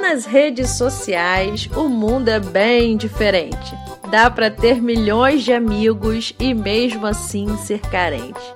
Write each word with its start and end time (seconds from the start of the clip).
Nas 0.00 0.24
redes 0.24 0.70
sociais, 0.70 1.68
o 1.74 1.88
mundo 1.88 2.28
é 2.28 2.38
bem 2.38 2.96
diferente. 2.96 3.74
Dá 4.08 4.30
para 4.30 4.50
ter 4.50 4.80
milhões 4.80 5.42
de 5.42 5.52
amigos 5.52 6.32
e 6.38 6.54
mesmo 6.54 7.06
assim 7.06 7.56
ser 7.58 7.80
carente. 7.80 8.52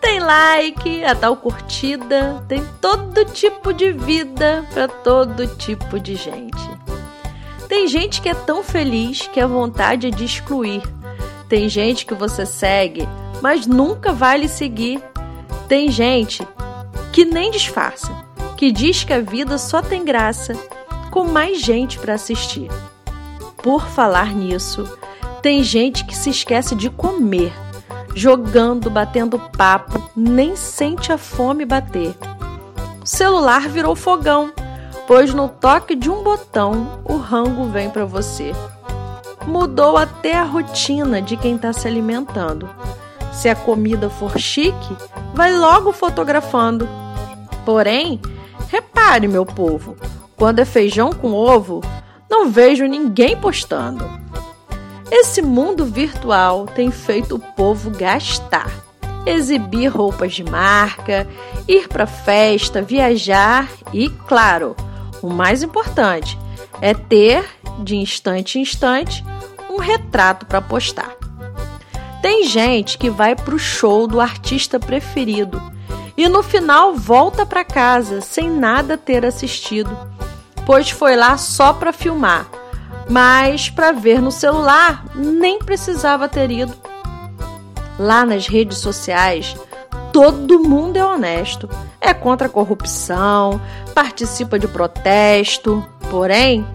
Tem 0.00 0.20
like, 0.20 1.04
a 1.04 1.14
tal 1.14 1.36
curtida, 1.36 2.44
tem 2.46 2.62
todo 2.80 3.24
tipo 3.24 3.72
de 3.72 3.92
vida 3.92 4.64
para 4.72 4.86
todo 4.86 5.46
tipo 5.56 5.98
de 5.98 6.14
gente. 6.16 6.70
Tem 7.66 7.88
gente 7.88 8.20
que 8.20 8.28
é 8.28 8.34
tão 8.34 8.62
feliz 8.62 9.26
que 9.26 9.40
a 9.40 9.46
vontade 9.46 10.08
é 10.08 10.10
de 10.10 10.24
excluir. 10.24 10.82
Tem 11.48 11.68
gente 11.68 12.04
que 12.04 12.14
você 12.14 12.44
segue, 12.44 13.08
mas 13.40 13.66
nunca 13.66 14.12
vai 14.12 14.38
lhe 14.38 14.48
seguir. 14.48 15.02
Tem 15.66 15.90
gente 15.90 16.46
que 17.10 17.24
nem 17.24 17.50
disfarça, 17.50 18.12
que 18.56 18.70
diz 18.70 19.04
que 19.04 19.12
a 19.12 19.20
vida 19.20 19.58
só 19.58 19.82
tem 19.82 20.04
graça 20.04 20.54
com 21.10 21.24
mais 21.24 21.60
gente 21.60 21.98
para 21.98 22.14
assistir. 22.14 22.70
Por 23.62 23.86
falar 23.86 24.34
nisso, 24.34 24.84
tem 25.40 25.62
gente 25.62 26.04
que 26.04 26.16
se 26.16 26.30
esquece 26.30 26.74
de 26.74 26.90
comer, 26.90 27.52
jogando, 28.14 28.90
batendo 28.90 29.38
papo, 29.38 30.10
nem 30.16 30.56
sente 30.56 31.12
a 31.12 31.18
fome 31.18 31.64
bater. 31.64 32.14
O 33.02 33.06
celular 33.06 33.68
virou 33.68 33.94
fogão, 33.94 34.52
pois 35.06 35.34
no 35.34 35.48
toque 35.48 35.94
de 35.94 36.10
um 36.10 36.22
botão 36.22 37.00
o 37.04 37.16
rango 37.16 37.68
vem 37.68 37.90
para 37.90 38.04
você. 38.04 38.52
Mudou 39.46 39.96
até 39.96 40.34
a 40.34 40.44
rotina 40.44 41.20
de 41.20 41.36
quem 41.36 41.56
está 41.56 41.72
se 41.72 41.86
alimentando. 41.86 42.68
Se 43.32 43.48
a 43.48 43.54
comida 43.54 44.08
for 44.08 44.38
chique, 44.38 44.96
vai 45.34 45.54
logo 45.54 45.92
fotografando. 45.92 46.88
Porém, 47.64 48.20
repare, 48.68 49.28
meu 49.28 49.44
povo, 49.46 49.96
quando 50.36 50.60
é 50.60 50.64
feijão 50.64 51.12
com 51.12 51.32
ovo, 51.32 51.82
não 52.28 52.50
vejo 52.50 52.84
ninguém 52.86 53.36
postando. 53.36 54.08
Esse 55.10 55.40
mundo 55.40 55.84
virtual 55.84 56.66
tem 56.66 56.90
feito 56.90 57.36
o 57.36 57.38
povo 57.38 57.90
gastar, 57.90 58.70
exibir 59.24 59.88
roupas 59.88 60.34
de 60.34 60.42
marca, 60.42 61.28
ir 61.68 61.88
para 61.88 62.06
festa, 62.06 62.82
viajar 62.82 63.68
e, 63.92 64.08
claro, 64.08 64.74
o 65.22 65.28
mais 65.28 65.62
importante 65.62 66.38
é 66.80 66.92
ter, 66.94 67.44
de 67.78 67.96
instante 67.96 68.58
em 68.58 68.62
instante, 68.62 69.24
um 69.70 69.78
retrato 69.78 70.46
para 70.46 70.60
postar. 70.60 71.14
Tem 72.20 72.46
gente 72.46 72.96
que 72.98 73.10
vai 73.10 73.36
para 73.36 73.54
o 73.54 73.58
show 73.58 74.06
do 74.06 74.20
artista 74.20 74.80
preferido 74.80 75.60
e 76.16 76.28
no 76.28 76.42
final 76.42 76.94
volta 76.94 77.44
para 77.44 77.64
casa 77.64 78.20
sem 78.20 78.48
nada 78.50 78.96
ter 78.96 79.24
assistido, 79.24 79.96
pois 80.64 80.90
foi 80.90 81.16
lá 81.16 81.36
só 81.36 81.72
para 81.72 81.92
filmar, 81.92 82.46
mas 83.08 83.68
para 83.68 83.92
ver 83.92 84.20
no 84.22 84.30
celular 84.30 85.04
nem 85.14 85.58
precisava 85.58 86.28
ter 86.28 86.50
ido. 86.50 86.74
Lá 87.98 88.24
nas 88.24 88.46
redes 88.46 88.78
sociais, 88.78 89.56
todo 90.12 90.60
mundo 90.60 90.96
é 90.96 91.04
honesto, 91.04 91.68
é 92.00 92.12
contra 92.12 92.46
a 92.46 92.50
corrupção, 92.50 93.60
participa 93.94 94.58
de 94.58 94.66
protesto, 94.66 95.84
porém, 96.10 96.66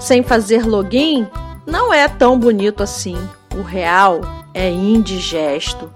sem 0.00 0.22
fazer 0.22 0.66
login, 0.66 1.26
não 1.66 1.92
é 1.92 2.08
tão 2.08 2.38
bonito 2.38 2.82
assim. 2.82 3.16
O 3.56 3.62
real 3.62 4.20
é 4.52 4.70
indigesto. 4.70 5.90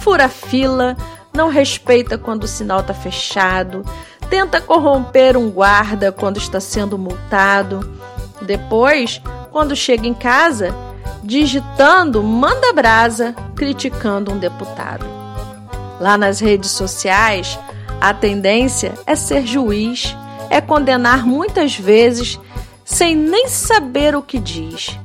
Fura 0.00 0.28
fila, 0.28 0.96
não 1.36 1.48
respeita 1.48 2.16
quando 2.16 2.44
o 2.44 2.48
sinal 2.48 2.80
está 2.80 2.94
fechado, 2.94 3.84
tenta 4.30 4.60
corromper 4.60 5.36
um 5.36 5.50
guarda 5.50 6.10
quando 6.10 6.38
está 6.38 6.58
sendo 6.58 6.98
multado. 6.98 7.88
Depois, 8.40 9.20
quando 9.52 9.76
chega 9.76 10.06
em 10.06 10.14
casa, 10.14 10.74
digitando 11.22 12.22
manda 12.22 12.72
brasa, 12.72 13.34
criticando 13.54 14.32
um 14.32 14.38
deputado. 14.38 15.04
Lá 16.00 16.16
nas 16.16 16.40
redes 16.40 16.70
sociais, 16.70 17.58
a 18.00 18.12
tendência 18.14 18.94
é 19.06 19.14
ser 19.14 19.46
juiz, 19.46 20.16
é 20.50 20.60
condenar 20.60 21.26
muitas 21.26 21.76
vezes 21.76 22.40
sem 22.84 23.14
nem 23.14 23.48
saber 23.48 24.14
o 24.14 24.22
que 24.22 24.38
diz. 24.38 24.98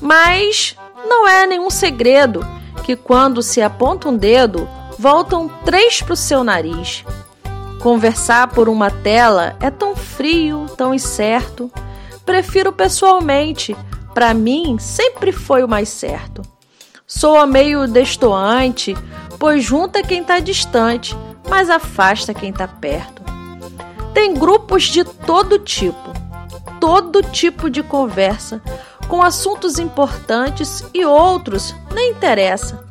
Mas 0.00 0.76
não 1.08 1.26
é 1.26 1.46
nenhum 1.46 1.70
segredo 1.70 2.46
que 2.84 2.96
quando 2.96 3.42
se 3.42 3.62
aponta 3.62 4.08
um 4.08 4.16
dedo, 4.16 4.68
voltam 4.98 5.48
três 5.64 6.02
para 6.02 6.14
o 6.14 6.16
seu 6.16 6.44
nariz. 6.44 7.04
Conversar 7.80 8.48
por 8.48 8.68
uma 8.68 8.90
tela 8.90 9.56
é 9.60 9.70
tão 9.70 9.96
frio, 9.96 10.66
tão 10.76 10.94
incerto. 10.94 11.70
Prefiro 12.24 12.72
pessoalmente. 12.72 13.76
Para 14.14 14.32
mim, 14.34 14.78
sempre 14.78 15.32
foi 15.32 15.64
o 15.64 15.68
mais 15.68 15.88
certo. 15.88 16.42
Soa 17.06 17.46
meio 17.46 17.88
destoante, 17.88 18.96
pois 19.38 19.64
junta 19.64 20.02
quem 20.02 20.20
está 20.20 20.38
distante, 20.38 21.16
mas 21.48 21.68
afasta 21.68 22.32
quem 22.32 22.50
está 22.50 22.68
perto. 22.68 23.22
Tem 24.14 24.34
grupos 24.34 24.84
de 24.84 25.04
todo 25.04 25.58
tipo, 25.58 26.12
todo 26.78 27.22
tipo 27.22 27.68
de 27.68 27.82
conversa, 27.82 28.62
com 29.08 29.22
assuntos 29.22 29.78
importantes 29.78 30.84
e 30.94 31.04
outros 31.04 31.74
nem 31.92 32.12
interessa. 32.12 32.84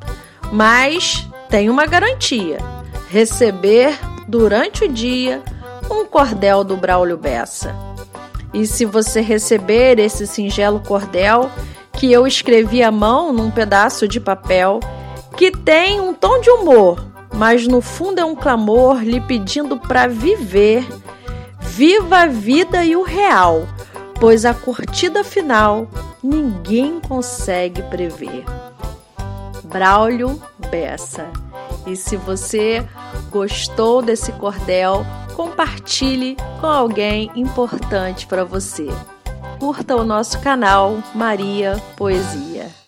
Mas 0.52 1.28
tem 1.52 1.70
uma 1.70 1.86
garantia: 1.86 2.58
receber 3.10 4.00
durante 4.28 4.86
o 4.86 4.88
dia 4.88 5.44
um 5.92 6.06
cordel 6.06 6.64
do 6.64 6.78
Braulio 6.78 7.18
Bessa. 7.18 7.76
E 8.54 8.66
se 8.66 8.86
você 8.86 9.22
receber 9.22 10.00
esse 10.00 10.26
singelo 10.26 10.80
cordel 10.80 11.52
que 11.94 12.12
eu 12.12 12.26
escrevi 12.26 12.82
à 12.82 12.90
mão 12.90 13.34
num 13.34 13.52
pedaço 13.52 14.08
de 14.08 14.20
papel, 14.20 14.80
que 15.38 15.52
tem 15.52 16.00
um 16.00 16.14
tom 16.14 16.40
de 16.40 16.50
humor, 16.50 17.06
mas 17.34 17.68
no 17.68 17.82
fundo 17.82 18.20
é 18.20 18.26
um 18.26 18.36
clamor 18.36 19.02
lhe 19.04 19.20
pedindo 19.22 19.78
para 19.78 20.08
viver, 20.08 20.86
viva 21.60 22.20
a 22.20 22.28
vida 22.28 22.84
e 22.84 22.96
o 22.96 23.04
real, 23.04 23.68
pois 24.20 24.46
a 24.46 24.54
curtida 24.54 25.24
final 25.24 25.88
ninguém 26.24 27.00
consegue 27.00 27.82
prever. 27.84 28.46
Braulio 29.72 30.42
Bessa. 30.70 31.30
E 31.86 31.96
se 31.96 32.16
você 32.16 32.86
gostou 33.30 34.02
desse 34.02 34.32
cordel, 34.34 35.06
compartilhe 35.36 36.38
com 36.60 36.68
alguém 36.68 37.32
importante 37.36 38.28
para 38.28 38.44
você. 38.44 38.88
Curta 39.60 39.96
o 39.96 40.04
nosso 40.04 40.40
canal 40.40 41.02
Maria 41.16 41.82
Poesia. 41.96 42.72